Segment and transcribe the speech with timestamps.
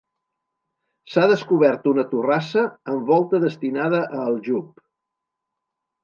[1.15, 2.63] S'ha descobert una torrassa
[2.93, 4.81] amb volta destinada a aljub.